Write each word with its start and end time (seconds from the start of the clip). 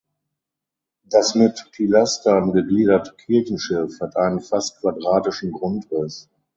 Das 1.03 1.35
mit 1.35 1.67
Pilastern 1.73 2.53
gegliederte 2.53 3.13
Kirchenschiff 3.17 3.99
hat 3.99 4.17
einen 4.17 4.39
fast 4.41 4.81
quadratischen 4.81 5.51
Grundriss. 5.51 6.27